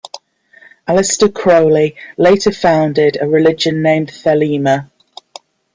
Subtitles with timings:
[0.87, 4.89] Aleister Crowley later founded a religion named Thelema.